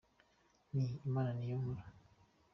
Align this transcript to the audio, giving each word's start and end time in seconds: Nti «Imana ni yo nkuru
Nti 0.73 0.85
«Imana 1.07 1.31
ni 1.33 1.45
yo 1.49 1.55
nkuru 1.61 1.81